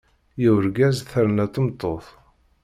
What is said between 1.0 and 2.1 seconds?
terna tmeṭṭut.